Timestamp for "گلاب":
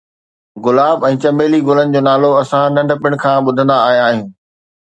0.65-1.05